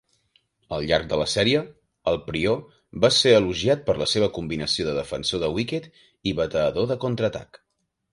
Al 0.75 0.85
llarg 0.91 1.09
de 1.09 1.17
la 1.21 1.25
sèrie, 1.33 1.59
el 2.11 2.15
Prior 2.29 2.57
va 3.03 3.11
ser 3.17 3.33
elogiat 3.39 3.83
per 3.89 3.95
la 4.03 4.07
seva 4.13 4.31
combinació 4.39 4.87
de 4.89 4.95
defensor 5.01 5.43
de 5.45 5.51
wicket 5.59 5.87
i 6.33 6.35
batedor 6.41 6.89
de 6.95 6.99
contraatac. 7.05 7.61